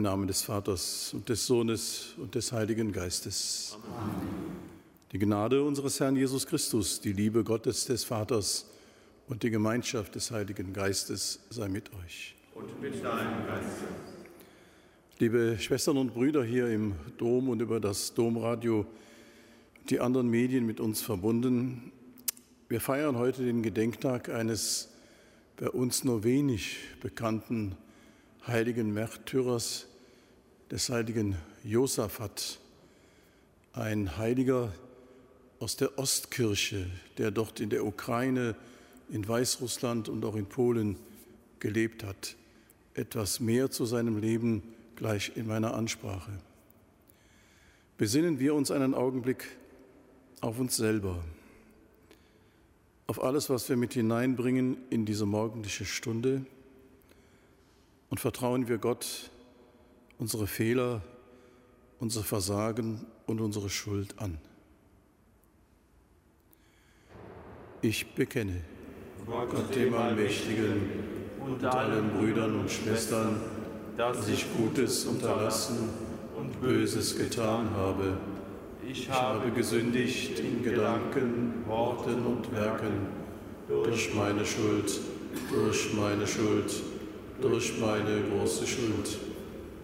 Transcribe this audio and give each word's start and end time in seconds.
Im 0.00 0.04
Namen 0.04 0.26
des 0.26 0.40
Vaters 0.40 1.12
und 1.12 1.28
des 1.28 1.46
Sohnes 1.46 2.14
und 2.16 2.34
des 2.34 2.52
Heiligen 2.52 2.90
Geistes. 2.90 3.76
Amen. 3.84 4.16
Die 5.12 5.18
Gnade 5.18 5.62
unseres 5.62 6.00
Herrn 6.00 6.16
Jesus 6.16 6.46
Christus, 6.46 7.02
die 7.02 7.12
Liebe 7.12 7.44
Gottes 7.44 7.84
des 7.84 8.04
Vaters 8.04 8.64
und 9.28 9.42
die 9.42 9.50
Gemeinschaft 9.50 10.14
des 10.14 10.30
Heiligen 10.30 10.72
Geistes 10.72 11.40
sei 11.50 11.68
mit 11.68 11.90
euch. 12.02 12.34
Und 12.54 12.80
mit 12.80 12.94
deinem 13.04 13.46
Geist. 13.46 13.76
Liebe 15.18 15.58
Schwestern 15.60 15.98
und 15.98 16.14
Brüder 16.14 16.44
hier 16.44 16.68
im 16.68 16.94
Dom 17.18 17.50
und 17.50 17.60
über 17.60 17.78
das 17.78 18.14
Domradio, 18.14 18.86
die 19.90 20.00
anderen 20.00 20.30
Medien 20.30 20.64
mit 20.64 20.80
uns 20.80 21.02
verbunden, 21.02 21.92
wir 22.70 22.80
feiern 22.80 23.18
heute 23.18 23.44
den 23.44 23.62
Gedenktag 23.62 24.30
eines 24.30 24.88
bei 25.58 25.68
uns 25.68 26.04
nur 26.04 26.24
wenig 26.24 26.78
bekannten 27.02 27.76
heiligen 28.46 28.94
Märtyrers, 28.94 29.88
des 30.70 30.88
heiligen 30.88 31.36
Josaphat, 31.64 32.58
ein 33.72 34.16
Heiliger 34.16 34.72
aus 35.58 35.76
der 35.76 35.98
Ostkirche, 35.98 36.86
der 37.18 37.30
dort 37.30 37.60
in 37.60 37.70
der 37.70 37.84
Ukraine, 37.84 38.56
in 39.10 39.26
Weißrussland 39.26 40.08
und 40.08 40.24
auch 40.24 40.36
in 40.36 40.46
Polen 40.46 40.96
gelebt 41.58 42.04
hat. 42.04 42.36
Etwas 42.94 43.40
mehr 43.40 43.70
zu 43.70 43.84
seinem 43.84 44.18
Leben 44.18 44.62
gleich 44.96 45.32
in 45.36 45.46
meiner 45.46 45.74
Ansprache. 45.74 46.32
Besinnen 47.98 48.38
wir 48.38 48.54
uns 48.54 48.70
einen 48.70 48.94
Augenblick 48.94 49.46
auf 50.40 50.58
uns 50.58 50.76
selber 50.76 51.22
auf 53.10 53.20
alles, 53.24 53.50
was 53.50 53.68
wir 53.68 53.76
mit 53.76 53.94
hineinbringen 53.94 54.76
in 54.88 55.04
diese 55.04 55.26
morgendliche 55.26 55.84
Stunde 55.84 56.46
und 58.08 58.20
vertrauen 58.20 58.68
wir 58.68 58.78
Gott 58.78 59.29
unsere 60.20 60.46
Fehler, 60.46 61.02
unser 61.98 62.22
Versagen 62.22 63.04
und 63.26 63.40
unsere 63.40 63.68
Schuld 63.68 64.14
an. 64.18 64.38
Ich 67.82 68.14
bekenne 68.14 68.62
Gott 69.26 69.74
dem 69.74 69.94
Allmächtigen 69.94 70.82
und 71.40 71.64
allen 71.64 72.10
Brüdern 72.10 72.60
und 72.60 72.70
Schwestern, 72.70 73.40
dass 73.96 74.28
ich 74.28 74.46
Gutes 74.56 75.06
unterlassen 75.06 75.88
und 76.36 76.60
Böses 76.60 77.18
getan 77.18 77.70
habe 77.70 78.16
ich 78.92 79.08
habe 79.08 79.50
gesündigt 79.52 80.40
in 80.40 80.64
Gedanken, 80.64 81.64
Worten 81.66 82.26
und 82.26 82.50
Werken, 82.52 83.06
durch 83.68 84.12
meine 84.14 84.44
Schuld, 84.44 84.98
durch 85.52 85.94
meine 85.94 86.26
Schuld, 86.26 86.72
durch 87.40 87.78
meine 87.78 88.22
große 88.22 88.66
Schuld. 88.66 89.29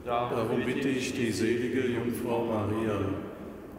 Darum 0.06 0.64
bitte 0.64 0.88
ich 0.88 1.14
die 1.14 1.32
selige 1.32 1.84
Jungfrau 1.88 2.44
Maria, 2.44 3.00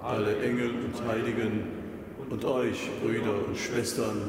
alle 0.02 0.38
Engel 0.44 0.72
und 0.72 1.08
Heiligen 1.08 1.64
und 2.30 2.44
euch, 2.44 2.90
Brüder 3.02 3.48
und 3.48 3.58
Schwestern, 3.58 4.24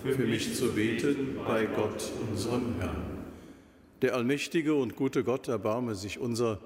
für 0.00 0.14
mich 0.22 0.54
zu 0.54 0.72
beten 0.72 1.36
bei 1.44 1.66
Gott, 1.66 2.12
unserem 2.30 2.76
Herrn. 2.78 3.02
Der 4.00 4.14
allmächtige 4.14 4.74
und 4.74 4.94
gute 4.94 5.24
Gott 5.24 5.48
erbarme 5.48 5.96
sich 5.96 6.20
unser 6.20 6.60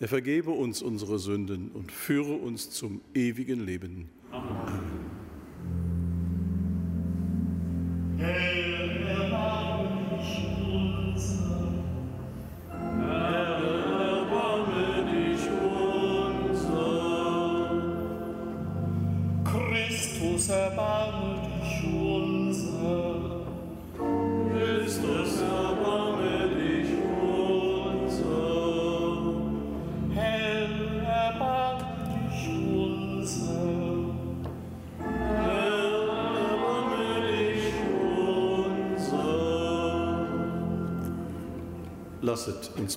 er 0.00 0.08
vergebe 0.08 0.50
uns 0.50 0.82
unsere 0.82 1.20
Sünden 1.20 1.70
und 1.72 1.92
führe 1.92 2.32
uns 2.32 2.70
zum 2.70 3.00
ewigen 3.14 3.64
Leben. 3.64 4.10
Amen. 4.32 4.73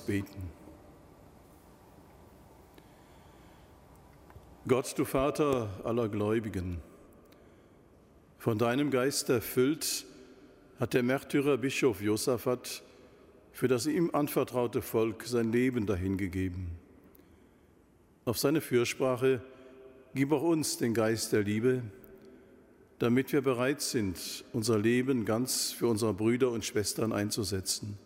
Beten. 0.08 0.50
Gott, 4.66 4.98
du 4.98 5.04
Vater 5.04 5.68
aller 5.84 6.08
Gläubigen, 6.08 6.80
von 8.38 8.56
deinem 8.56 8.90
Geist 8.90 9.28
erfüllt, 9.28 10.06
hat 10.80 10.94
der 10.94 11.02
Märtyrer 11.02 11.58
Bischof 11.58 12.00
Josaphat 12.00 12.82
für 13.52 13.68
das 13.68 13.86
ihm 13.86 14.10
anvertraute 14.14 14.80
Volk 14.80 15.24
sein 15.24 15.52
Leben 15.52 15.84
dahingegeben. 15.84 16.68
Auf 18.24 18.38
seine 18.38 18.62
Fürsprache 18.62 19.42
gib 20.14 20.32
auch 20.32 20.42
uns 20.42 20.78
den 20.78 20.94
Geist 20.94 21.32
der 21.32 21.42
Liebe, 21.42 21.82
damit 22.98 23.32
wir 23.32 23.42
bereit 23.42 23.82
sind, 23.82 24.44
unser 24.54 24.78
Leben 24.78 25.26
ganz 25.26 25.72
für 25.72 25.86
unsere 25.86 26.14
Brüder 26.14 26.50
und 26.50 26.64
Schwestern 26.64 27.12
einzusetzen. 27.12 27.98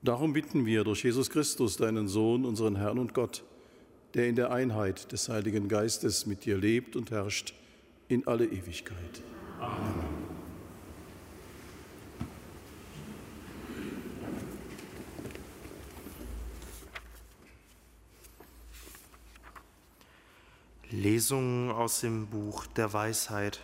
Darum 0.00 0.32
bitten 0.32 0.64
wir 0.64 0.84
durch 0.84 1.02
Jesus 1.02 1.28
Christus, 1.28 1.76
deinen 1.76 2.06
Sohn, 2.06 2.44
unseren 2.44 2.76
Herrn 2.76 2.98
und 2.98 3.14
Gott, 3.14 3.42
der 4.14 4.28
in 4.28 4.36
der 4.36 4.52
Einheit 4.52 5.10
des 5.10 5.28
Heiligen 5.28 5.68
Geistes 5.68 6.24
mit 6.24 6.44
dir 6.44 6.56
lebt 6.56 6.94
und 6.94 7.10
herrscht 7.10 7.52
in 8.06 8.26
alle 8.26 8.46
Ewigkeit. 8.46 9.22
Amen. 9.58 10.28
Lesung 20.90 21.70
aus 21.70 22.00
dem 22.00 22.28
Buch 22.28 22.66
der 22.66 22.92
Weisheit. 22.92 23.60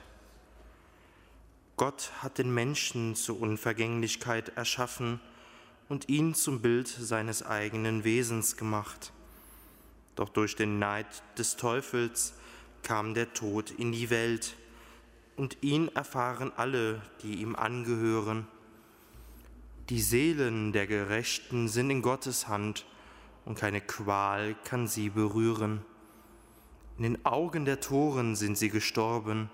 Gott 1.77 2.11
hat 2.19 2.39
den 2.39 2.53
Menschen 2.53 3.15
zur 3.15 3.41
Unvergänglichkeit 3.41 4.51
erschaffen 4.57 5.21
und 5.89 6.09
ihn 6.09 6.35
zum 6.35 6.61
Bild 6.61 6.89
seines 6.89 7.45
eigenen 7.45 8.05
Wesens 8.05 8.57
gemacht. 8.57 9.13
Doch 10.17 10.29
durch 10.29 10.57
den 10.57 10.79
Neid 10.79 11.07
des 11.39 11.57
Teufels 11.57 12.35
kam 12.83 13.15
der 13.15 13.33
Tod 13.35 13.71
in 13.71 13.93
die 13.93 14.11
Welt, 14.11 14.57
und 15.37 15.59
ihn 15.63 15.89
erfahren 15.89 16.53
alle, 16.57 17.03
die 17.23 17.41
ihm 17.41 17.57
angehören. 17.57 18.47
Die 19.89 20.01
Seelen 20.01 20.73
der 20.73 20.87
Gerechten 20.87 21.69
sind 21.69 21.91
in 21.91 22.03
Gottes 22.03 22.47
Hand, 22.47 22.87
und 23.45 23.59
keine 23.59 23.81
Qual 23.81 24.55
kann 24.65 24.87
sie 24.87 25.11
berühren. 25.11 25.85
In 26.97 27.03
den 27.03 27.27
Augen 27.27 27.65
der 27.65 27.81
Toren 27.81 28.37
sind 28.37 28.57
sie 28.57 28.71
gestorben, 28.71 29.51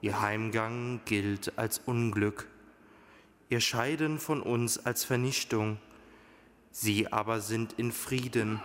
ihr 0.00 0.20
Heimgang 0.20 1.00
gilt 1.04 1.56
als 1.56 1.78
Unglück, 1.78 2.48
ihr 3.54 3.60
Scheiden 3.60 4.18
von 4.18 4.42
uns 4.42 4.84
als 4.84 5.04
Vernichtung, 5.04 5.78
sie 6.72 7.12
aber 7.12 7.40
sind 7.40 7.74
in 7.74 7.92
Frieden. 7.92 8.60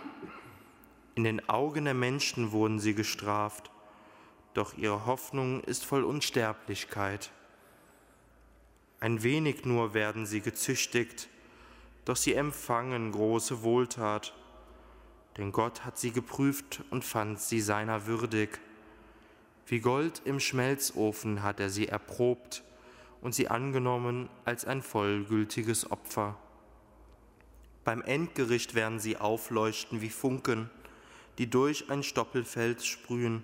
In 1.14 1.22
den 1.22 1.48
Augen 1.48 1.84
der 1.84 1.94
Menschen 1.94 2.50
wurden 2.50 2.80
sie 2.80 2.94
gestraft, 2.94 3.70
doch 4.52 4.76
ihre 4.76 5.06
Hoffnung 5.06 5.62
ist 5.62 5.84
voll 5.84 6.02
Unsterblichkeit. 6.02 7.30
Ein 8.98 9.22
wenig 9.22 9.64
nur 9.64 9.94
werden 9.94 10.26
sie 10.26 10.40
gezüchtigt, 10.40 11.28
doch 12.04 12.16
sie 12.16 12.34
empfangen 12.34 13.12
große 13.12 13.62
Wohltat 13.62 14.34
denn 15.36 15.52
Gott 15.52 15.84
hat 15.84 15.96
sie 15.96 16.10
geprüft 16.10 16.82
und 16.90 17.04
fand 17.04 17.38
sie 17.38 17.60
seiner 17.60 18.06
würdig. 18.06 18.58
Wie 19.68 19.78
Gold 19.78 20.22
im 20.24 20.40
Schmelzofen 20.40 21.44
hat 21.44 21.60
er 21.60 21.70
sie 21.70 21.86
erprobt 21.86 22.64
und 23.20 23.34
sie 23.34 23.48
angenommen 23.48 24.28
als 24.44 24.64
ein 24.64 24.82
vollgültiges 24.82 25.90
Opfer. 25.90 26.36
Beim 27.84 28.02
Endgericht 28.02 28.74
werden 28.74 29.00
sie 29.00 29.16
aufleuchten 29.16 30.00
wie 30.00 30.10
Funken, 30.10 30.70
die 31.38 31.48
durch 31.48 31.90
ein 31.90 32.02
Stoppelfeld 32.02 32.84
sprühen. 32.84 33.42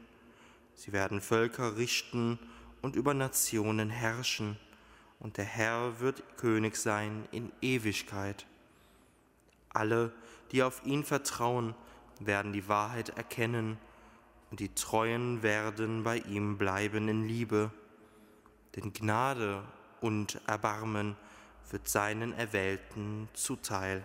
Sie 0.74 0.92
werden 0.92 1.20
Völker 1.20 1.76
richten 1.76 2.38
und 2.82 2.96
über 2.96 3.14
Nationen 3.14 3.90
herrschen, 3.90 4.58
und 5.18 5.38
der 5.38 5.46
Herr 5.46 5.98
wird 6.00 6.22
König 6.36 6.76
sein 6.76 7.26
in 7.32 7.50
Ewigkeit. 7.62 8.46
Alle, 9.70 10.12
die 10.52 10.62
auf 10.62 10.84
ihn 10.84 11.04
vertrauen, 11.04 11.74
werden 12.20 12.52
die 12.52 12.68
Wahrheit 12.68 13.10
erkennen 13.10 13.78
und 14.50 14.60
die 14.60 14.74
Treuen 14.74 15.42
werden 15.42 16.02
bei 16.02 16.18
ihm 16.18 16.58
bleiben 16.58 17.08
in 17.08 17.26
Liebe. 17.26 17.70
Denn 18.76 18.92
Gnade 18.92 19.62
und 20.00 20.40
Erbarmen 20.46 21.16
wird 21.70 21.88
seinen 21.88 22.32
Erwählten 22.34 23.28
zuteil. 23.32 24.04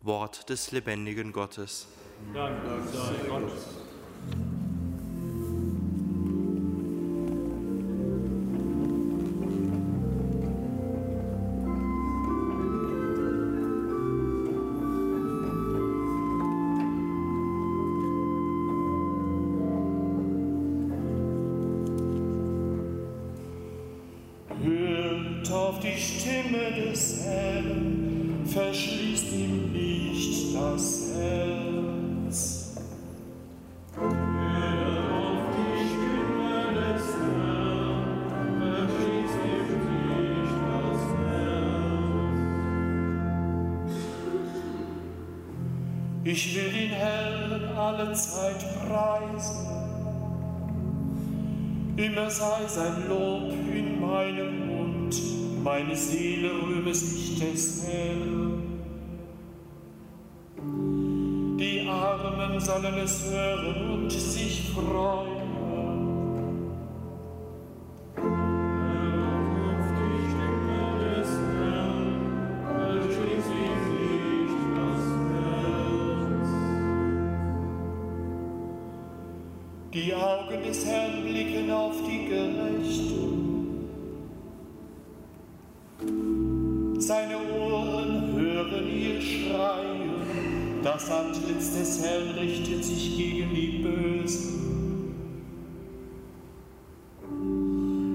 Wort 0.00 0.48
des 0.50 0.72
lebendigen 0.72 1.32
Gottes. 1.32 1.86
Dank 2.32 2.58
sei 2.92 3.28
Gott. 3.28 3.52
Ich 46.26 46.56
will 46.56 46.72
den 46.72 46.90
Herrn 46.90 47.76
alle 47.76 48.14
Zeit 48.14 48.64
preisen. 48.88 49.66
Immer 51.98 52.30
sei 52.30 52.66
sein 52.66 53.06
Lob 53.08 53.52
in 53.70 54.00
meinem 54.00 54.66
Mund, 54.66 55.14
meine 55.62 55.94
Seele 55.94 56.50
rühme 56.50 56.94
sich 56.94 57.38
des 57.38 57.86
Herrn. 57.86 58.62
Die 61.58 61.86
Armen 61.86 62.58
sollen 62.58 62.98
es 63.04 63.30
hören 63.30 63.90
und 63.90 64.10
sich 64.10 64.70
freuen. 64.70 65.33
Augen 80.54 80.62
des 80.62 80.86
Herrn 80.86 81.22
blicken 81.22 81.70
auf 81.70 81.94
die 82.06 82.26
Gerechten. 82.28 83.88
Seine 86.98 87.36
Ohren 87.36 88.32
hören 88.36 88.88
ihr 88.88 89.20
Schreien. 89.20 90.10
Das 90.82 91.10
Antlitz 91.10 91.74
des 91.76 92.04
Herrn 92.04 92.38
richtet 92.38 92.84
sich 92.84 93.16
gegen 93.16 93.54
die 93.54 93.82
Bösen. 93.82 95.14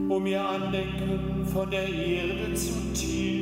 Um 0.10 0.25
ihr 0.25 0.46
Andenken 0.46 1.46
von 1.46 1.69
der 1.69 1.88
Erde 1.89 2.53
zu 2.53 2.74
tilgen. 2.93 3.38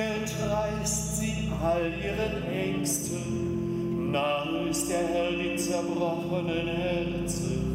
Entreißt 0.00 1.16
sie 1.18 1.48
all 1.62 1.92
ihren 2.02 2.50
Ängsten. 2.52 4.10
Nahe 4.10 4.68
ist 4.68 4.90
der 4.90 5.06
Herr 5.06 5.32
den 5.32 5.58
zerbrochenen 5.58 6.66
Herzen. 6.66 7.70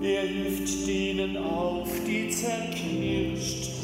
Er 0.00 0.22
hilft 0.22 0.86
denen 0.86 1.36
auf, 1.38 1.88
die 2.06 2.28
zerknirscht 2.28 3.75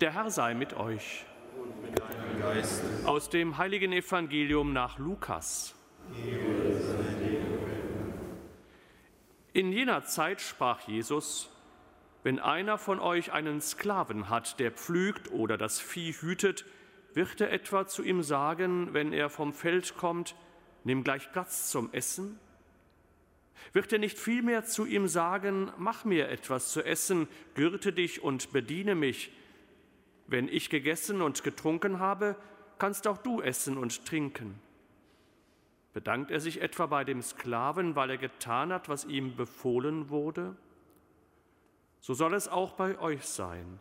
Der 0.00 0.14
Herr 0.14 0.30
sei 0.30 0.54
mit 0.54 0.74
euch. 0.74 1.24
Aus 3.04 3.30
dem 3.30 3.58
heiligen 3.58 3.92
Evangelium 3.92 4.72
nach 4.72 4.98
Lukas. 4.98 5.74
In 9.52 9.72
jener 9.72 10.04
Zeit 10.04 10.40
sprach 10.40 10.86
Jesus, 10.86 11.50
wenn 12.22 12.38
einer 12.38 12.78
von 12.78 13.00
euch 13.00 13.32
einen 13.32 13.60
Sklaven 13.60 14.28
hat, 14.28 14.60
der 14.60 14.70
pflügt 14.70 15.32
oder 15.32 15.58
das 15.58 15.80
Vieh 15.80 16.12
hütet, 16.12 16.64
wird 17.14 17.40
er 17.40 17.52
etwa 17.52 17.88
zu 17.88 18.04
ihm 18.04 18.22
sagen, 18.22 18.94
wenn 18.94 19.12
er 19.12 19.28
vom 19.28 19.52
Feld 19.52 19.96
kommt, 19.96 20.36
nimm 20.84 21.02
gleich 21.02 21.32
Platz 21.32 21.70
zum 21.70 21.92
Essen? 21.92 22.38
Wird 23.72 23.92
er 23.92 23.98
nicht 23.98 24.16
vielmehr 24.16 24.64
zu 24.64 24.86
ihm 24.86 25.08
sagen, 25.08 25.72
mach 25.76 26.04
mir 26.04 26.28
etwas 26.28 26.70
zu 26.70 26.84
essen, 26.84 27.26
gürte 27.54 27.92
dich 27.92 28.22
und 28.22 28.52
bediene 28.52 28.94
mich, 28.94 29.32
wenn 30.28 30.46
ich 30.46 30.70
gegessen 30.70 31.22
und 31.22 31.42
getrunken 31.42 31.98
habe, 31.98 32.36
kannst 32.78 33.08
auch 33.08 33.18
du 33.18 33.40
essen 33.40 33.76
und 33.76 34.06
trinken. 34.06 34.60
Bedankt 35.94 36.30
er 36.30 36.38
sich 36.38 36.60
etwa 36.60 36.86
bei 36.86 37.02
dem 37.02 37.22
Sklaven, 37.22 37.96
weil 37.96 38.10
er 38.10 38.18
getan 38.18 38.72
hat, 38.72 38.88
was 38.88 39.04
ihm 39.04 39.34
befohlen 39.34 40.10
wurde? 40.10 40.54
So 41.98 42.14
soll 42.14 42.34
es 42.34 42.46
auch 42.46 42.74
bei 42.74 42.98
euch 43.00 43.24
sein. 43.24 43.80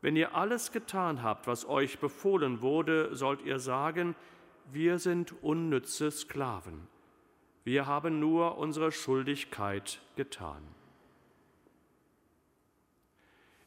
Wenn 0.00 0.16
ihr 0.16 0.34
alles 0.34 0.72
getan 0.72 1.22
habt, 1.22 1.46
was 1.46 1.68
euch 1.68 1.98
befohlen 1.98 2.60
wurde, 2.62 3.14
sollt 3.14 3.42
ihr 3.42 3.58
sagen, 3.58 4.16
wir 4.72 4.98
sind 4.98 5.34
unnütze 5.42 6.10
Sklaven. 6.10 6.88
Wir 7.64 7.86
haben 7.86 8.18
nur 8.20 8.58
unsere 8.58 8.90
Schuldigkeit 8.90 10.00
getan. 10.16 10.62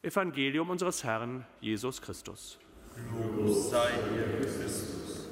Evangelium 0.04 0.68
unseres 0.68 1.04
Herrn 1.04 1.46
Jesus 1.60 2.02
Christus. 2.02 2.58
Sei 3.70 3.92
dir 4.12 4.40
Christus. 4.40 5.28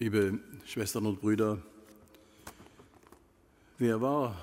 Liebe 0.00 0.40
Schwestern 0.64 1.06
und 1.06 1.20
Brüder, 1.20 1.58
wer 3.78 4.00
war 4.00 4.36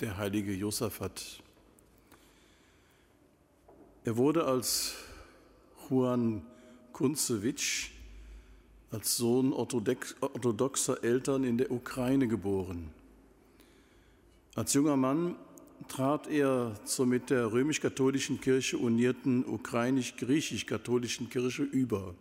der 0.00 0.16
heilige 0.16 0.52
Josaphat? 0.54 1.42
Er 4.08 4.16
wurde 4.16 4.46
als 4.46 4.94
Juan 5.90 6.40
Kunzewitsch 6.94 7.90
als 8.90 9.18
Sohn 9.18 9.52
orthodoxer 9.52 11.04
Eltern 11.04 11.44
in 11.44 11.58
der 11.58 11.70
Ukraine 11.70 12.26
geboren. 12.26 12.88
Als 14.54 14.72
junger 14.72 14.96
Mann 14.96 15.36
trat 15.88 16.26
er 16.26 16.74
zur 16.86 17.04
mit 17.04 17.28
der 17.28 17.52
römisch-katholischen 17.52 18.40
Kirche 18.40 18.78
unierten 18.78 19.44
ukrainisch-griechisch-katholischen 19.44 21.28
Kirche 21.28 21.64
über. 21.64 22.14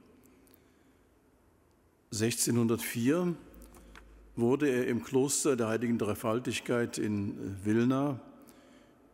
1604 2.11 3.33
wurde 4.35 4.67
er 4.67 4.87
im 4.87 5.05
Kloster 5.05 5.55
der 5.55 5.69
Heiligen 5.69 5.97
Dreifaltigkeit 5.97 6.97
in 6.97 7.55
Wilna, 7.63 8.19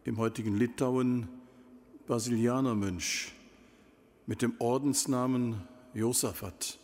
im 0.05 0.17
heutigen 0.17 0.57
Litauen, 0.57 1.42
Basilianermönch 2.07 3.31
mit 4.25 4.41
dem 4.41 4.53
Ordensnamen 4.59 5.61
Josaphat. 5.93 6.79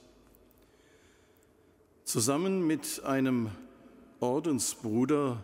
Zusammen 2.03 2.65
mit 2.65 3.03
einem 3.03 3.49
Ordensbruder 4.19 5.43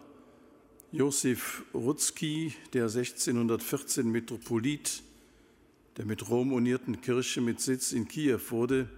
Josef 0.92 1.64
Rutzki, 1.74 2.54
der 2.74 2.84
1614 2.84 4.10
Metropolit 4.10 5.04
der 5.98 6.06
mit 6.06 6.30
Rom 6.30 6.52
unierten 6.52 7.02
Kirche 7.02 7.42
mit 7.42 7.62
Sitz 7.62 7.94
in 7.94 8.08
Kiew 8.08 8.40
wurde, 8.50 8.90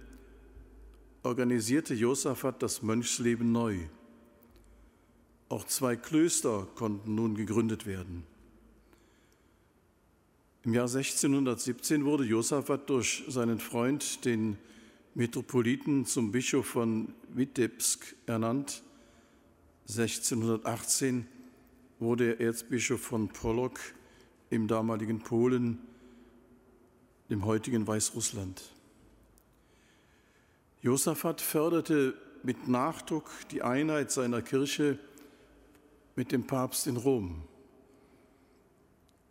organisierte 1.22 1.94
Josaphat 1.94 2.62
das 2.62 2.82
Mönchsleben 2.82 3.52
neu. 3.52 3.78
Auch 5.48 5.64
zwei 5.64 5.96
Klöster 5.96 6.66
konnten 6.74 7.14
nun 7.14 7.34
gegründet 7.34 7.86
werden. 7.86 8.24
Im 10.68 10.74
Jahr 10.74 10.84
1617 10.84 12.04
wurde 12.04 12.24
Josaphat 12.24 12.90
durch 12.90 13.24
seinen 13.26 13.58
Freund, 13.58 14.26
den 14.26 14.58
Metropoliten 15.14 16.04
zum 16.04 16.30
Bischof 16.30 16.66
von 16.66 17.14
Witebsk 17.30 18.14
ernannt. 18.26 18.82
1618 19.88 21.26
wurde 21.98 22.34
er 22.34 22.40
Erzbischof 22.48 23.00
von 23.00 23.28
Polok 23.28 23.80
im 24.50 24.68
damaligen 24.68 25.20
Polen, 25.20 25.78
dem 27.30 27.46
heutigen 27.46 27.86
Weißrussland. 27.86 28.62
Josaphat 30.82 31.40
förderte 31.40 32.12
mit 32.42 32.68
Nachdruck 32.68 33.30
die 33.52 33.62
Einheit 33.62 34.10
seiner 34.10 34.42
Kirche 34.42 34.98
mit 36.14 36.30
dem 36.30 36.46
Papst 36.46 36.86
in 36.86 36.98
Rom. 36.98 37.42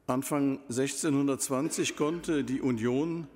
Anfang 0.10 0.60
1620 0.70 1.98
konnte 1.98 2.46
die 2.46 2.62
Union 2.62 3.28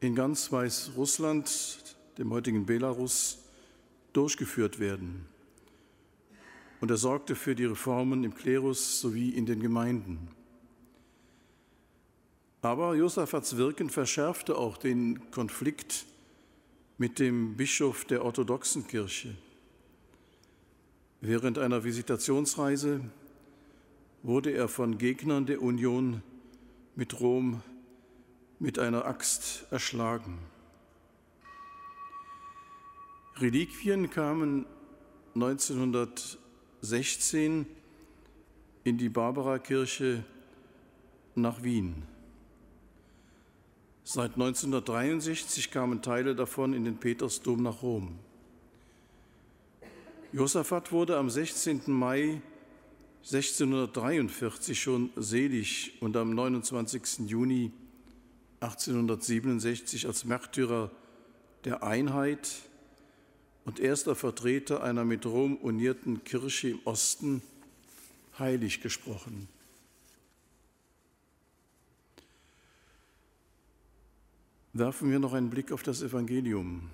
in 0.00 0.14
ganz 0.14 0.50
Weißrussland, 0.50 1.94
dem 2.16 2.32
heutigen 2.32 2.64
Belarus, 2.64 3.44
durchgeführt 4.14 4.78
werden. 4.78 5.26
Und 6.80 6.90
er 6.90 6.96
sorgte 6.96 7.34
für 7.34 7.54
die 7.54 7.66
Reformen 7.66 8.24
im 8.24 8.34
Klerus 8.34 8.98
sowie 8.98 9.28
in 9.28 9.44
den 9.44 9.60
Gemeinden. 9.60 10.28
Aber 12.62 12.94
Josaphats 12.94 13.58
Wirken 13.58 13.90
verschärfte 13.90 14.56
auch 14.56 14.78
den 14.78 15.30
Konflikt 15.32 16.06
mit 16.96 17.18
dem 17.18 17.58
Bischof 17.58 18.06
der 18.06 18.24
orthodoxen 18.24 18.86
Kirche. 18.86 19.36
Während 21.20 21.58
einer 21.58 21.84
Visitationsreise 21.84 23.02
wurde 24.24 24.50
er 24.52 24.68
von 24.68 24.98
Gegnern 24.98 25.46
der 25.46 25.62
Union 25.62 26.22
mit 26.96 27.20
Rom 27.20 27.62
mit 28.58 28.78
einer 28.78 29.04
Axt 29.04 29.66
erschlagen. 29.70 30.38
Reliquien 33.36 34.08
kamen 34.08 34.64
1916 35.34 37.66
in 38.84 38.96
die 38.96 39.10
Barbarakirche 39.10 40.24
nach 41.34 41.62
Wien. 41.62 42.04
Seit 44.04 44.32
1963 44.34 45.70
kamen 45.70 46.00
Teile 46.00 46.34
davon 46.34 46.72
in 46.72 46.84
den 46.84 46.96
Petersdom 46.96 47.62
nach 47.62 47.82
Rom. 47.82 48.18
Josaphat 50.32 50.92
wurde 50.92 51.18
am 51.18 51.28
16. 51.28 51.82
Mai 51.88 52.40
1643 53.24 54.78
schon 54.78 55.08
selig 55.16 55.96
und 56.00 56.14
am 56.14 56.34
29. 56.34 57.20
Juni 57.20 57.72
1867 58.60 60.06
als 60.06 60.26
Märtyrer 60.26 60.90
der 61.64 61.82
Einheit 61.82 62.50
und 63.64 63.80
erster 63.80 64.14
Vertreter 64.14 64.82
einer 64.82 65.06
mit 65.06 65.24
Rom 65.24 65.56
unierten 65.56 66.22
Kirche 66.24 66.68
im 66.68 66.80
Osten 66.84 67.40
heilig 68.38 68.82
gesprochen. 68.82 69.48
Werfen 74.74 75.10
wir 75.10 75.18
noch 75.18 75.32
einen 75.32 75.48
Blick 75.48 75.72
auf 75.72 75.82
das 75.82 76.02
Evangelium. 76.02 76.90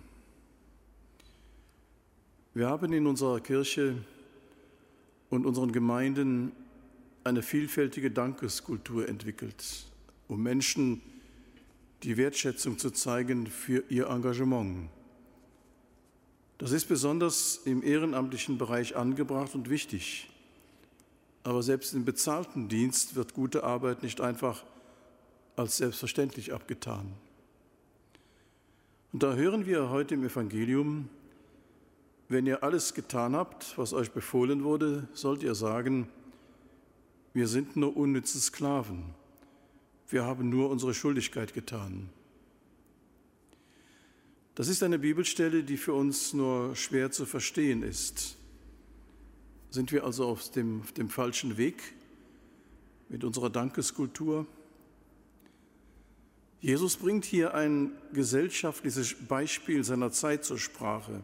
Wir 2.54 2.68
haben 2.68 2.92
in 2.92 3.08
unserer 3.08 3.40
Kirche 3.40 4.04
und 5.30 5.46
unseren 5.46 5.72
Gemeinden 5.72 6.52
eine 7.24 7.42
vielfältige 7.42 8.10
Dankeskultur 8.10 9.08
entwickelt, 9.08 9.86
um 10.28 10.42
Menschen 10.42 11.00
die 12.02 12.16
Wertschätzung 12.16 12.78
zu 12.78 12.90
zeigen 12.90 13.46
für 13.46 13.84
ihr 13.88 14.08
Engagement. 14.08 14.88
Das 16.58 16.72
ist 16.72 16.86
besonders 16.86 17.60
im 17.64 17.82
ehrenamtlichen 17.82 18.58
Bereich 18.58 18.96
angebracht 18.96 19.54
und 19.54 19.70
wichtig. 19.70 20.28
Aber 21.42 21.62
selbst 21.62 21.94
im 21.94 22.04
bezahlten 22.04 22.68
Dienst 22.68 23.16
wird 23.16 23.32
gute 23.32 23.64
Arbeit 23.64 24.02
nicht 24.02 24.20
einfach 24.20 24.64
als 25.56 25.78
selbstverständlich 25.78 26.52
abgetan. 26.52 27.12
Und 29.12 29.22
da 29.22 29.34
hören 29.34 29.66
wir 29.66 29.90
heute 29.90 30.14
im 30.14 30.24
Evangelium, 30.24 31.08
wenn 32.30 32.46
ihr 32.46 32.62
alles 32.64 32.94
getan 32.94 33.36
habt, 33.36 33.76
was 33.76 33.92
euch 33.92 34.12
befohlen 34.12 34.64
wurde, 34.64 35.06
sollt 35.12 35.42
ihr 35.42 35.54
sagen, 35.54 36.08
wir 37.34 37.46
sind 37.46 37.76
nur 37.76 37.94
unnütze 37.96 38.40
Sklaven 38.40 39.14
wir 40.12 40.24
haben 40.24 40.48
nur 40.48 40.70
unsere 40.70 40.92
Schuldigkeit 40.92 41.54
getan. 41.54 42.08
Das 44.54 44.68
ist 44.68 44.82
eine 44.82 44.98
Bibelstelle, 44.98 45.62
die 45.62 45.76
für 45.76 45.94
uns 45.94 46.32
nur 46.32 46.74
schwer 46.76 47.10
zu 47.10 47.26
verstehen 47.26 47.82
ist. 47.82 48.36
Sind 49.70 49.92
wir 49.92 50.04
also 50.04 50.26
auf 50.26 50.50
dem, 50.50 50.80
auf 50.80 50.92
dem 50.92 51.08
falschen 51.08 51.56
Weg 51.56 51.80
mit 53.08 53.22
unserer 53.22 53.50
Dankeskultur? 53.50 54.46
Jesus 56.60 56.96
bringt 56.96 57.24
hier 57.24 57.54
ein 57.54 57.92
gesellschaftliches 58.12 59.14
Beispiel 59.28 59.84
seiner 59.84 60.10
Zeit 60.10 60.44
zur 60.44 60.58
Sprache, 60.58 61.22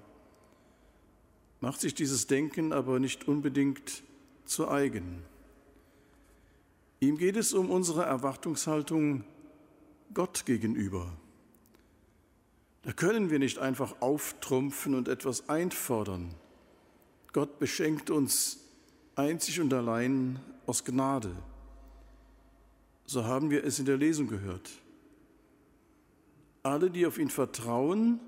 macht 1.61 1.81
sich 1.81 1.95
dieses 1.95 2.27
Denken 2.27 2.73
aber 2.73 2.99
nicht 2.99 3.29
unbedingt 3.29 4.03
zu 4.45 4.69
eigen. 4.69 5.23
Ihm 7.01 7.19
geht 7.19 7.37
es 7.37 7.53
um 7.53 7.71
unsere 7.71 8.05
Erwartungshaltung 8.05 9.25
Gott 10.15 10.47
gegenüber. 10.47 11.13
Da 12.83 12.93
können 12.93 13.31
wir 13.31 13.39
nicht 13.39 13.59
einfach 13.59 14.01
auftrumpfen 14.01 14.95
und 14.95 15.09
etwas 15.09 15.49
einfordern. 15.49 16.35
Gott 17.33 17.59
beschenkt 17.59 18.11
uns 18.11 18.61
einzig 19.15 19.61
und 19.61 19.75
allein 19.75 20.39
aus 20.67 20.85
Gnade. 20.85 21.35
So 23.05 23.25
haben 23.25 23.51
wir 23.51 23.65
es 23.65 23.79
in 23.79 23.87
der 23.87 23.97
Lesung 23.97 24.29
gehört. 24.29 24.71
Alle, 26.63 26.91
die 26.91 27.07
auf 27.07 27.19
ihn 27.19 27.31
vertrauen, 27.31 28.21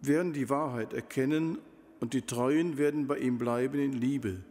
werden 0.00 0.32
die 0.32 0.48
Wahrheit 0.48 0.92
erkennen 0.92 1.58
und 2.00 2.14
die 2.14 2.22
Treuen 2.22 2.78
werden 2.78 3.06
bei 3.06 3.18
ihm 3.18 3.38
bleiben 3.38 3.80
in 3.80 3.92
Liebe. 3.92 4.42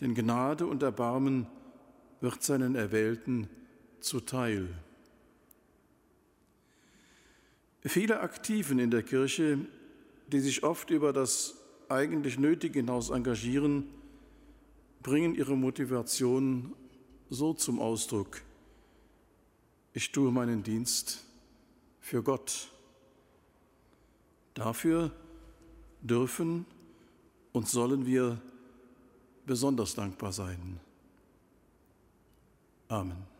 Denn 0.00 0.14
Gnade 0.14 0.66
und 0.66 0.82
Erbarmen 0.82 1.46
wird 2.20 2.42
seinen 2.42 2.74
Erwählten 2.74 3.48
zuteil. 4.00 4.68
Viele 7.82 8.20
Aktiven 8.20 8.78
in 8.78 8.90
der 8.90 9.02
Kirche, 9.02 9.58
die 10.28 10.40
sich 10.40 10.64
oft 10.64 10.90
über 10.90 11.12
das 11.12 11.54
eigentlich 11.88 12.38
Nötige 12.38 12.80
hinaus 12.80 13.10
engagieren, 13.10 13.86
bringen 15.02 15.34
ihre 15.34 15.56
Motivation 15.56 16.74
so 17.30 17.54
zum 17.54 17.78
Ausdruck. 17.78 18.42
Ich 19.92 20.10
tue 20.10 20.32
meinen 20.32 20.62
Dienst 20.62 21.24
für 22.00 22.22
Gott. 22.22 22.70
Dafür 24.54 25.12
dürfen 26.00 26.66
und 27.52 27.68
sollen 27.68 28.06
wir 28.06 28.40
besonders 29.46 29.94
dankbar 29.94 30.32
sein. 30.32 30.80
Amen. 32.88 33.35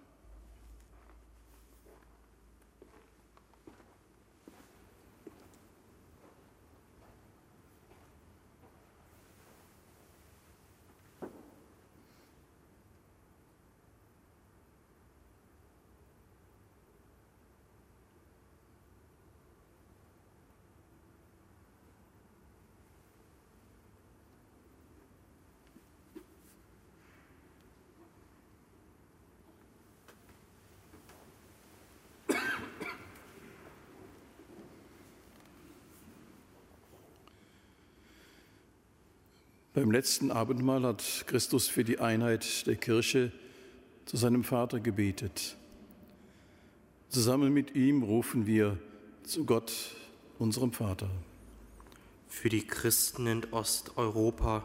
Beim 39.76 39.90
letzten 39.90 40.30
Abendmahl 40.30 40.84
hat 40.84 41.24
Christus 41.26 41.68
für 41.68 41.84
die 41.84 41.98
Einheit 41.98 42.66
der 42.66 42.76
Kirche 42.76 43.30
zu 44.06 44.16
seinem 44.16 44.42
Vater 44.42 44.80
gebetet. 44.80 45.54
Zusammen 47.10 47.52
mit 47.52 47.74
ihm 47.74 48.02
rufen 48.02 48.46
wir 48.46 48.78
zu 49.24 49.44
Gott, 49.44 49.94
unserem 50.38 50.72
Vater. 50.72 51.10
Für 52.26 52.48
die 52.48 52.66
Christen 52.66 53.26
in 53.26 53.44
Osteuropa, 53.52 54.64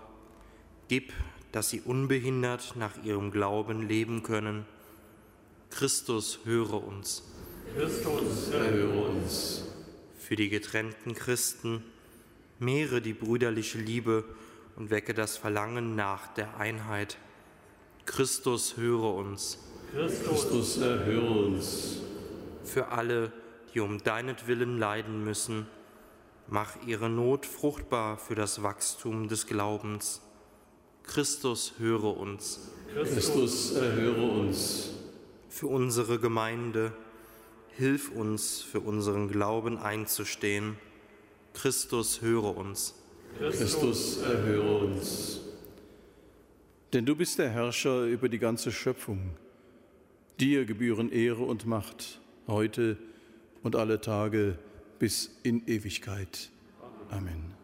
gib, 0.88 1.12
dass 1.52 1.70
sie 1.70 1.82
unbehindert 1.82 2.78
nach 2.78 3.04
ihrem 3.04 3.32
Glauben 3.32 3.86
leben 3.86 4.24
können. 4.24 4.66
Christus, 5.72 6.40
höre 6.46 6.88
uns. 6.88 7.24
Christus, 7.76 8.48
erhöre 8.48 9.10
uns. 9.10 9.66
Für 10.18 10.38
die 10.38 10.48
getrennten 10.48 11.16
Christen, 11.16 11.84
mehre 12.60 13.02
die 13.02 13.12
brüderliche 13.12 13.78
Liebe 13.78 14.24
und 14.82 14.90
wecke 14.90 15.14
das 15.14 15.38
Verlangen 15.38 15.96
nach 15.96 16.34
der 16.34 16.58
Einheit. 16.58 17.20
Christus, 18.08 18.78
höre 18.78 19.14
uns. 19.14 19.60
Christus, 19.94 20.78
erhöre 20.78 21.46
uns. 21.46 21.98
Für 22.64 22.88
alle, 22.88 23.32
die 23.76 23.80
um 23.80 24.02
deinetwillen 24.02 24.80
leiden 24.80 25.24
müssen, 25.24 25.68
mach 26.48 26.78
ihre 26.88 27.12
Not 27.12 27.46
fruchtbar 27.46 28.18
für 28.18 28.34
das 28.34 28.64
Wachstum 28.64 29.28
des 29.28 29.46
Glaubens. 29.46 30.24
Christus, 31.04 31.74
höre 31.78 32.18
uns. 32.18 32.72
Christus, 32.92 33.74
erhöre 33.74 34.32
uns. 34.32 34.94
Für 35.48 35.68
unsere 35.68 36.18
Gemeinde, 36.18 36.92
hilf 37.78 38.10
uns, 38.10 38.64
für 38.64 38.80
unseren 38.80 39.28
Glauben 39.28 39.78
einzustehen. 39.78 40.76
Christus, 41.54 42.24
höre 42.24 42.58
uns. 42.58 42.96
Christus, 43.38 44.22
erhöre 44.22 44.86
uns. 44.86 45.40
Denn 46.94 47.06
du 47.06 47.16
bist 47.16 47.40
der 47.40 47.50
Herrscher 47.50 48.04
über 48.04 48.30
die 48.30 48.40
ganze 48.40 48.72
Schöpfung. 48.72 49.32
Dir 50.40 50.66
gebühren 50.66 51.12
Ehre 51.12 51.44
und 51.44 51.66
Macht, 51.66 52.20
heute 52.48 52.98
und 53.64 53.76
alle 53.76 54.02
Tage 54.02 54.58
bis 55.00 55.40
in 55.44 55.66
Ewigkeit. 55.68 56.50
Amen. 57.10 57.61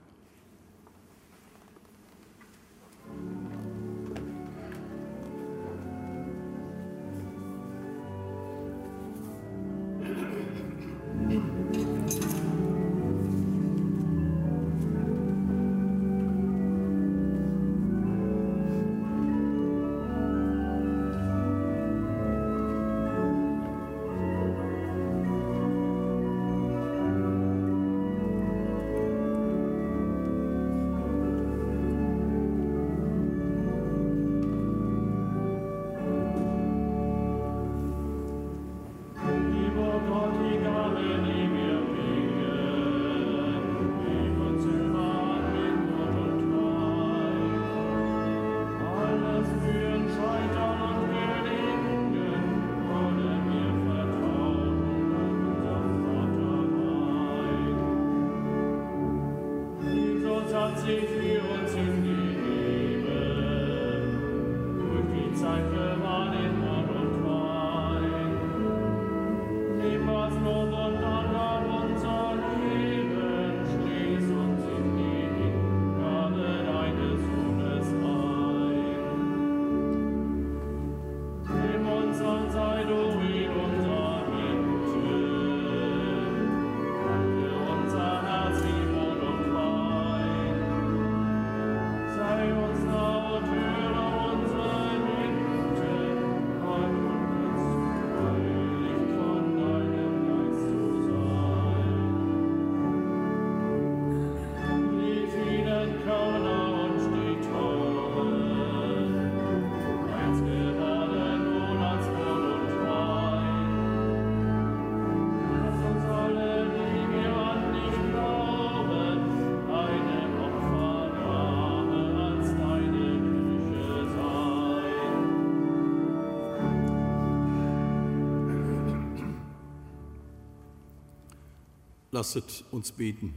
Lasset 132.18 132.66
uns 132.72 132.92
beten. 132.92 133.32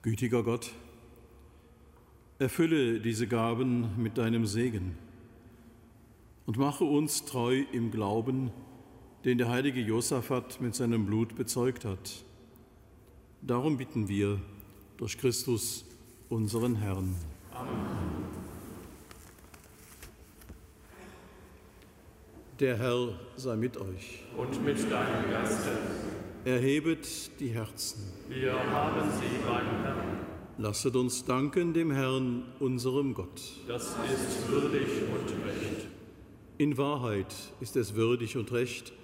Gütiger 0.00 0.42
Gott, 0.42 0.72
erfülle 2.38 3.00
diese 3.00 3.26
Gaben 3.26 4.02
mit 4.02 4.16
deinem 4.16 4.46
Segen 4.46 4.96
und 6.46 6.56
mache 6.56 6.84
uns 6.84 7.26
treu 7.26 7.66
im 7.70 7.90
Glauben, 7.90 8.50
den 9.26 9.36
der 9.36 9.50
heilige 9.50 9.82
Josaphat 9.82 10.58
mit 10.62 10.74
seinem 10.74 11.04
Blut 11.04 11.36
bezeugt 11.36 11.84
hat. 11.84 12.24
Darum 13.42 13.76
bitten 13.76 14.08
wir 14.08 14.40
durch 14.96 15.18
Christus, 15.18 15.84
unseren 16.30 16.76
Herrn. 16.76 17.14
Der 22.58 22.78
Herr 22.78 23.10
sei 23.36 23.54
mit 23.54 23.76
euch. 23.76 24.22
Und 24.34 24.64
mit 24.64 24.78
deinem 24.90 25.30
Geiste. 25.30 25.68
Erhebet 26.46 27.38
die 27.38 27.48
Herzen. 27.48 28.00
Wir 28.30 28.54
haben 28.54 29.10
sie 29.10 29.46
beim 29.46 29.82
Herrn. 29.82 30.20
Lasset 30.56 30.96
uns 30.96 31.26
danken 31.26 31.74
dem 31.74 31.90
Herrn, 31.90 32.44
unserem 32.58 33.12
Gott. 33.12 33.42
Das 33.68 33.88
ist 33.88 34.50
würdig 34.50 34.88
und 35.02 35.46
recht. 35.46 35.86
In 36.56 36.78
Wahrheit 36.78 37.34
ist 37.60 37.76
es 37.76 37.94
würdig 37.94 38.38
und 38.38 38.50
recht, 38.52 38.94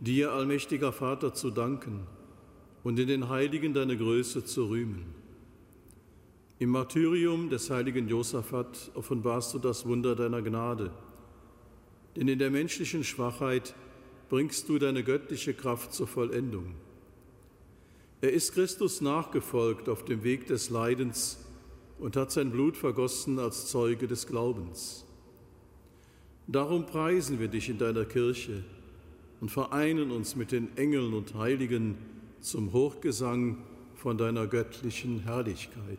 dir, 0.00 0.32
allmächtiger 0.32 0.92
Vater, 0.92 1.32
zu 1.32 1.50
danken 1.50 2.08
und 2.82 2.98
in 2.98 3.06
den 3.06 3.28
Heiligen 3.28 3.72
deine 3.72 3.96
Größe 3.96 4.44
zu 4.44 4.68
rühmen. 4.68 5.14
Im 6.58 6.70
Martyrium 6.70 7.50
des 7.50 7.70
heiligen 7.70 8.08
Josaphat 8.08 8.90
offenbarst 8.94 9.54
du 9.54 9.60
das 9.60 9.86
Wunder 9.86 10.16
deiner 10.16 10.42
Gnade, 10.42 10.90
denn 12.16 12.28
in 12.28 12.38
der 12.38 12.50
menschlichen 12.50 13.04
Schwachheit 13.04 13.74
bringst 14.28 14.68
du 14.68 14.78
deine 14.78 15.02
göttliche 15.02 15.54
Kraft 15.54 15.92
zur 15.92 16.06
Vollendung. 16.06 16.74
Er 18.20 18.32
ist 18.32 18.52
Christus 18.52 19.00
nachgefolgt 19.00 19.88
auf 19.88 20.04
dem 20.04 20.22
Weg 20.22 20.46
des 20.46 20.70
Leidens 20.70 21.38
und 21.98 22.16
hat 22.16 22.30
sein 22.30 22.50
Blut 22.50 22.76
vergossen 22.76 23.38
als 23.38 23.66
Zeuge 23.66 24.06
des 24.06 24.26
Glaubens. 24.26 25.04
Darum 26.46 26.86
preisen 26.86 27.38
wir 27.38 27.48
dich 27.48 27.68
in 27.68 27.78
deiner 27.78 28.04
Kirche 28.04 28.64
und 29.40 29.50
vereinen 29.50 30.10
uns 30.10 30.36
mit 30.36 30.52
den 30.52 30.76
Engeln 30.76 31.14
und 31.14 31.34
Heiligen 31.34 31.96
zum 32.40 32.72
Hochgesang 32.72 33.58
von 33.94 34.18
deiner 34.18 34.46
göttlichen 34.46 35.20
Herrlichkeit. 35.20 35.98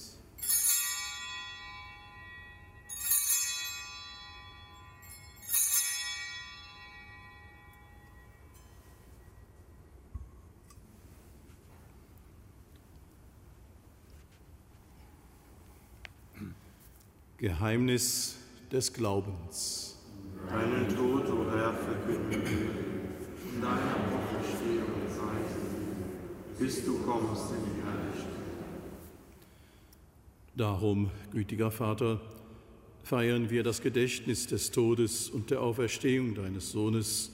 Geheimnis 17.41 18.35
des 18.71 18.93
Glaubens. 18.93 19.97
Deinen 20.47 20.87
Tod, 20.89 21.27
o 21.27 21.41
oh 21.41 21.51
Herr, 21.51 21.73
verkünden 21.73 22.39
wir, 22.39 23.59
deiner 23.59 23.95
Auferstehung 24.13 25.01
sein, 25.09 25.39
bis 26.59 26.85
du 26.85 26.99
kommst 26.99 27.49
in 27.49 27.63
die 27.65 27.81
Herrlichkeit. 27.81 28.29
Darum, 30.55 31.09
gütiger 31.31 31.71
Vater, 31.71 32.21
feiern 33.01 33.49
wir 33.49 33.63
das 33.63 33.81
Gedächtnis 33.81 34.45
des 34.45 34.69
Todes 34.69 35.27
und 35.31 35.49
der 35.49 35.63
Auferstehung 35.63 36.35
deines 36.35 36.71
Sohnes 36.71 37.31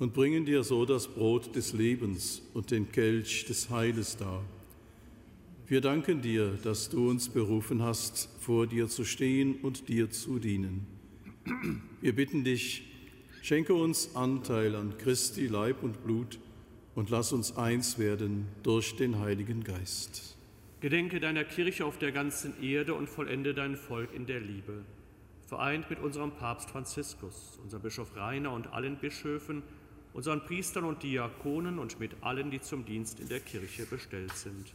und 0.00 0.14
bringen 0.14 0.46
dir 0.46 0.64
so 0.64 0.84
das 0.84 1.06
Brot 1.06 1.54
des 1.54 1.74
Lebens 1.74 2.42
und 2.54 2.72
den 2.72 2.90
Kelch 2.90 3.44
des 3.44 3.70
Heiles 3.70 4.16
dar 4.16 4.42
wir 5.68 5.80
danken 5.80 6.20
dir, 6.20 6.58
dass 6.64 6.90
du 6.90 7.08
uns 7.08 7.28
berufen 7.28 7.82
hast, 7.82 8.28
vor 8.40 8.66
dir 8.66 8.88
zu 8.88 9.04
stehen 9.04 9.56
und 9.62 9.88
dir 9.88 10.10
zu 10.10 10.38
dienen. 10.38 10.86
Wir 12.00 12.14
bitten 12.14 12.44
dich, 12.44 12.82
schenke 13.42 13.72
uns 13.72 14.14
Anteil 14.16 14.74
an 14.74 14.98
Christi 14.98 15.46
Leib 15.46 15.82
und 15.82 16.02
Blut 16.04 16.40
und 16.94 17.10
lass 17.10 17.32
uns 17.32 17.56
eins 17.56 17.98
werden 17.98 18.48
durch 18.64 18.96
den 18.96 19.20
Heiligen 19.20 19.62
Geist. 19.62 20.36
Gedenke 20.80 21.20
deiner 21.20 21.44
Kirche 21.44 21.86
auf 21.86 21.96
der 21.96 22.10
ganzen 22.10 22.60
Erde 22.60 22.94
und 22.94 23.08
vollende 23.08 23.54
dein 23.54 23.76
Volk 23.76 24.12
in 24.12 24.26
der 24.26 24.40
Liebe. 24.40 24.84
Vereint 25.46 25.88
mit 25.88 26.00
unserem 26.00 26.32
Papst 26.32 26.70
Franziskus, 26.70 27.60
unserem 27.62 27.82
Bischof 27.82 28.16
Rainer 28.16 28.52
und 28.52 28.72
allen 28.72 28.96
Bischöfen, 28.96 29.62
unseren 30.12 30.44
Priestern 30.44 30.84
und 30.84 31.04
Diakonen 31.04 31.78
und 31.78 32.00
mit 32.00 32.16
allen, 32.20 32.50
die 32.50 32.60
zum 32.60 32.84
Dienst 32.84 33.20
in 33.20 33.28
der 33.28 33.40
Kirche 33.40 33.86
bestellt 33.86 34.32
sind 34.32 34.74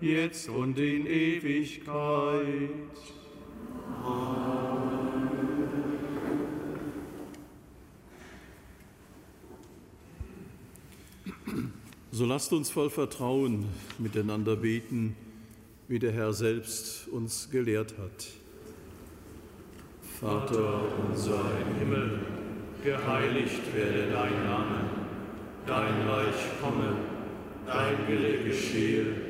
jetzt 0.00 0.48
und 0.48 0.78
in 0.78 1.06
Ewigkeit. 1.06 2.70
So 12.12 12.26
lasst 12.26 12.52
uns 12.52 12.70
voll 12.70 12.90
Vertrauen 12.90 13.66
miteinander 13.98 14.56
beten, 14.56 15.16
wie 15.88 15.98
der 15.98 16.12
Herr 16.12 16.32
selbst 16.32 17.08
uns 17.08 17.50
gelehrt 17.50 17.94
hat. 17.98 18.28
Vater 20.20 20.82
unser 21.08 21.40
im 21.62 21.78
Himmel, 21.78 22.20
geheiligt 22.84 23.74
werde 23.74 24.10
dein 24.12 24.44
Name, 24.44 24.90
dein 25.66 26.08
Reich 26.08 26.60
komme, 26.60 26.94
dein 27.66 28.06
Wille 28.06 28.44
geschehe 28.44 29.29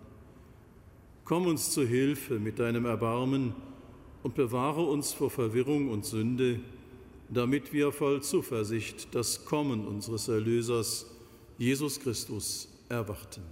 Komm 1.31 1.47
uns 1.47 1.71
zu 1.71 1.87
Hilfe 1.87 2.39
mit 2.39 2.59
deinem 2.59 2.83
Erbarmen 2.83 3.55
und 4.21 4.35
bewahre 4.35 4.81
uns 4.81 5.13
vor 5.13 5.29
Verwirrung 5.29 5.87
und 5.87 6.03
Sünde, 6.03 6.59
damit 7.29 7.71
wir 7.71 7.93
voll 7.93 8.21
Zuversicht 8.21 9.15
das 9.15 9.45
Kommen 9.45 9.87
unseres 9.87 10.27
Erlösers, 10.27 11.09
Jesus 11.57 12.01
Christus, 12.01 12.67
erwarten. 12.89 13.43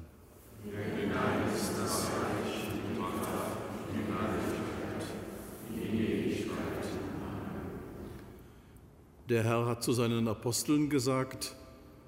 Der 9.29 9.43
Herr 9.45 9.65
hat 9.67 9.83
zu 9.83 9.93
seinen 9.93 10.27
Aposteln 10.27 10.89
gesagt, 10.89 11.55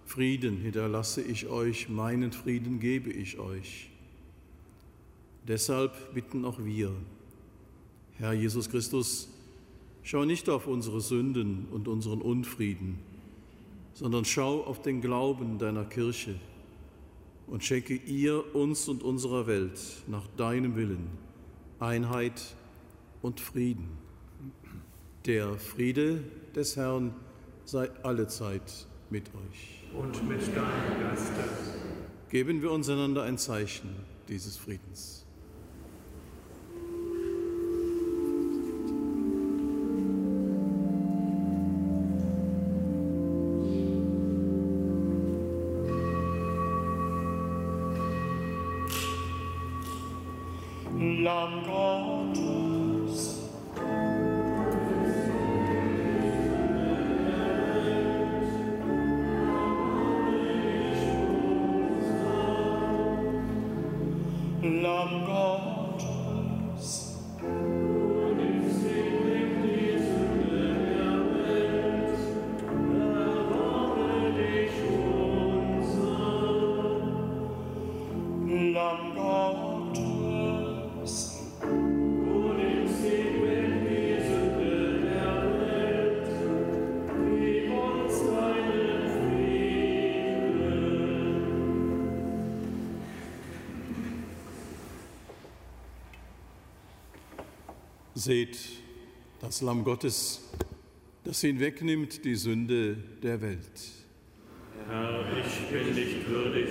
Frieden 0.05 0.57
hinterlasse 0.57 1.21
ich 1.21 1.47
euch, 1.47 1.87
meinen 1.87 2.33
Frieden 2.33 2.81
gebe 2.81 3.09
ich 3.09 3.39
euch. 3.39 3.90
Deshalb 5.47 6.13
bitten 6.13 6.45
auch 6.45 6.63
wir, 6.63 6.91
Herr 8.17 8.33
Jesus 8.33 8.69
Christus, 8.69 9.29
schau 10.03 10.25
nicht 10.25 10.49
auf 10.49 10.67
unsere 10.67 11.01
Sünden 11.01 11.67
und 11.71 11.87
unseren 11.87 12.21
Unfrieden, 12.21 12.99
sondern 13.93 14.25
schau 14.25 14.63
auf 14.63 14.81
den 14.81 15.01
Glauben 15.01 15.57
deiner 15.57 15.85
Kirche 15.85 16.35
und 17.47 17.63
schenke 17.63 17.95
ihr, 17.95 18.55
uns 18.55 18.87
und 18.87 19.03
unserer 19.03 19.47
Welt 19.47 19.79
nach 20.07 20.27
deinem 20.37 20.75
Willen 20.75 21.07
Einheit 21.79 22.55
und 23.21 23.39
Frieden. 23.39 23.89
Der 25.25 25.57
Friede 25.57 26.23
des 26.55 26.77
Herrn 26.77 27.13
sei 27.65 27.89
allezeit 28.03 28.87
mit 29.09 29.27
euch. 29.29 29.83
Und 29.97 30.27
mit 30.27 30.41
deinem 30.55 31.01
Geiste. 31.01 31.43
Geben 32.29 32.61
wir 32.61 32.71
uns 32.71 32.87
einander 32.89 33.23
ein 33.23 33.37
Zeichen 33.37 33.89
dieses 34.29 34.57
Friedens. 34.57 35.20
Seht 98.21 98.59
das 99.39 99.61
Lamm 99.61 99.83
Gottes, 99.83 100.47
das 101.23 101.41
hinwegnimmt 101.41 102.23
die 102.23 102.35
Sünde 102.35 102.95
der 103.23 103.41
Welt. 103.41 103.81
Herr, 104.87 105.25
ich 105.39 105.67
bin 105.71 105.95
nicht 105.95 106.29
würdig, 106.29 106.67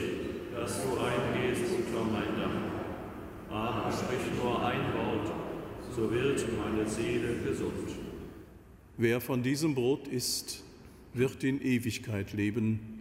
dass 0.55 0.81
du 0.85 0.91
eingehst 0.91 1.65
unter 1.77 2.05
mein 2.05 2.37
Dach. 2.39 3.51
Aber 3.51 3.91
sprich 3.91 4.33
nur 4.41 4.65
ein 4.65 4.95
Wort, 4.95 5.33
so 5.97 6.09
wird 6.09 6.41
meine 6.57 6.89
Seele 6.89 7.39
gesund. 7.45 7.97
Wer 8.97 9.21
von 9.21 9.43
diesem 9.43 9.75
Brot 9.75 10.07
isst, 10.07 10.63
wird 11.15 11.43
in 11.43 11.61
Ewigkeit 11.61 12.33
leben, 12.33 13.01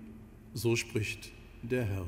so 0.56 0.76
spricht 0.76 1.30
der 1.62 1.84
Herr. 1.84 2.08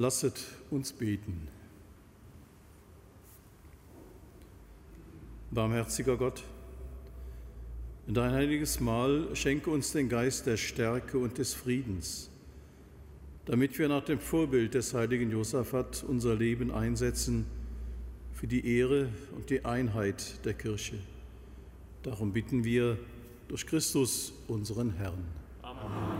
Lasset 0.00 0.40
uns 0.70 0.94
beten. 0.94 1.46
Barmherziger 5.50 6.16
Gott, 6.16 6.42
in 8.06 8.14
dein 8.14 8.32
heiliges 8.32 8.80
Mahl 8.80 9.28
schenke 9.36 9.68
uns 9.68 9.92
den 9.92 10.08
Geist 10.08 10.46
der 10.46 10.56
Stärke 10.56 11.18
und 11.18 11.36
des 11.36 11.52
Friedens, 11.52 12.30
damit 13.44 13.78
wir 13.78 13.90
nach 13.90 14.02
dem 14.02 14.20
Vorbild 14.20 14.72
des 14.72 14.94
heiligen 14.94 15.30
Josaphat 15.30 16.02
unser 16.08 16.34
Leben 16.34 16.70
einsetzen 16.70 17.44
für 18.32 18.46
die 18.46 18.78
Ehre 18.78 19.10
und 19.36 19.50
die 19.50 19.66
Einheit 19.66 20.42
der 20.46 20.54
Kirche. 20.54 20.96
Darum 22.04 22.32
bitten 22.32 22.64
wir 22.64 22.96
durch 23.48 23.66
Christus, 23.66 24.32
unseren 24.48 24.92
Herrn. 24.92 25.26
Amen. 25.60 26.19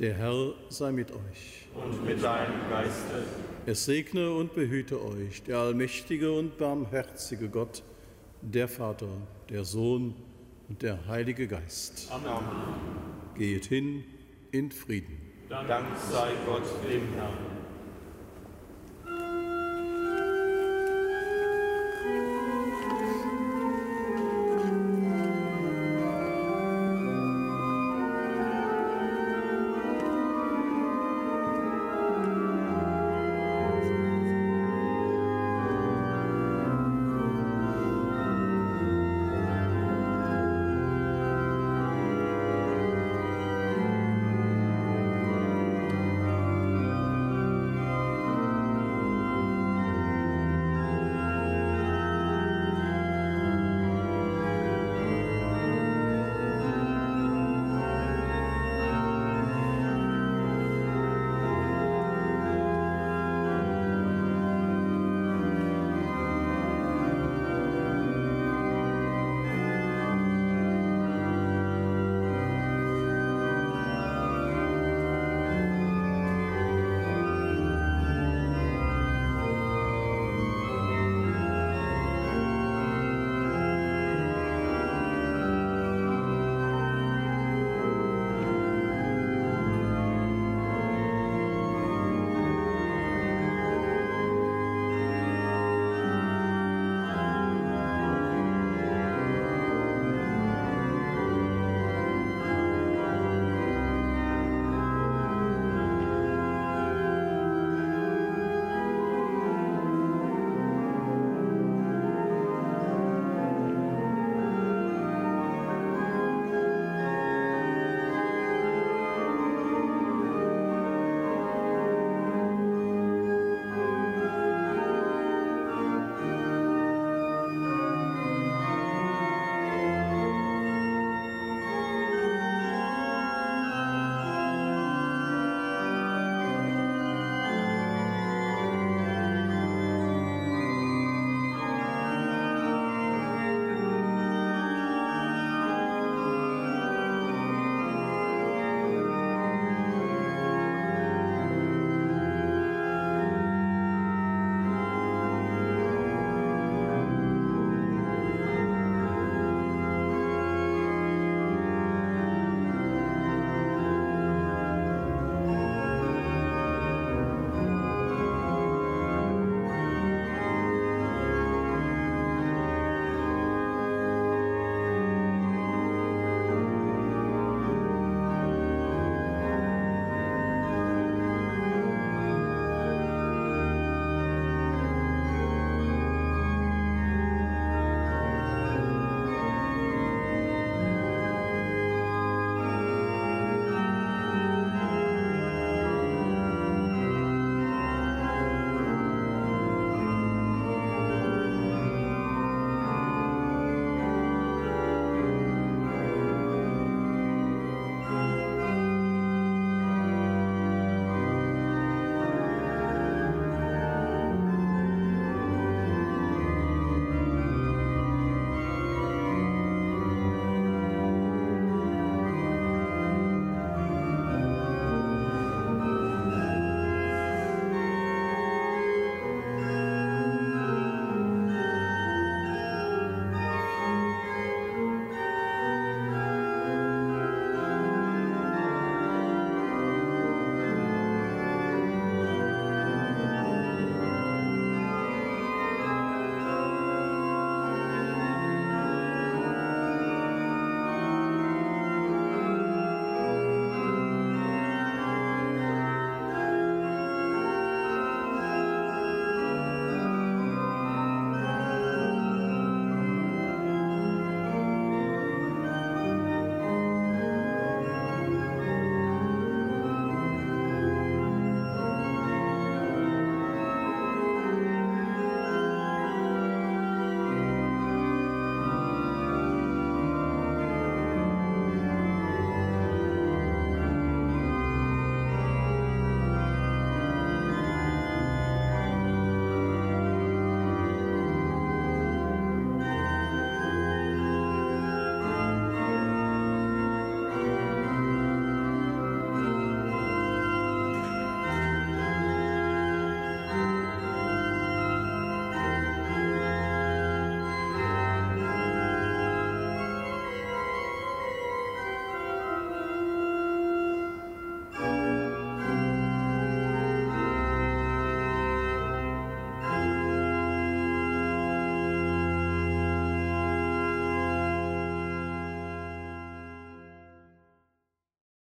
Der 0.00 0.14
Herr 0.14 0.54
sei 0.70 0.92
mit 0.92 1.12
euch. 1.12 1.68
Und 1.74 2.06
mit 2.06 2.22
deinem 2.22 2.70
Geiste. 2.70 3.22
Es 3.66 3.84
segne 3.84 4.32
und 4.32 4.54
behüte 4.54 5.04
euch 5.04 5.42
der 5.42 5.58
allmächtige 5.58 6.32
und 6.32 6.56
barmherzige 6.56 7.50
Gott, 7.50 7.82
der 8.40 8.66
Vater, 8.66 9.10
der 9.50 9.62
Sohn 9.64 10.14
und 10.70 10.80
der 10.80 11.06
Heilige 11.06 11.46
Geist. 11.46 12.10
Amen. 12.10 12.42
Geht 13.36 13.66
hin 13.66 14.04
in 14.52 14.72
Frieden. 14.72 15.18
Dank 15.50 15.68
sei 16.10 16.30
Gott 16.46 16.64
dem 16.90 17.02
Herrn. 17.16 17.49